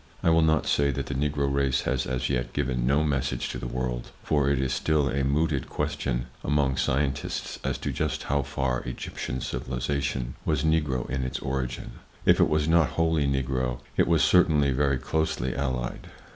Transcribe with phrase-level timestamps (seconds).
[0.23, 3.59] I will not say that the Negro race has as yet given no message to
[3.59, 8.41] the world, for it is still a mooted question among scientists as to just how
[8.41, 14.07] far Egyptian civilization was Negro in its origin; if it was not wholly Negro, it
[14.07, 16.09] was certainly very closely allied.